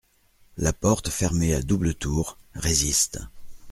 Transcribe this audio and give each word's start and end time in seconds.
La 0.57 0.73
porte 0.73 1.09
fermée 1.09 1.53
à 1.53 1.61
double 1.61 1.93
tour, 1.93 2.39
résiste. 2.55 3.19